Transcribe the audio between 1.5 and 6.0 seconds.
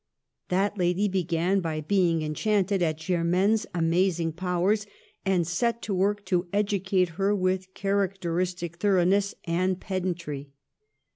by being enchanted at Ger maine's amazing powers, and set to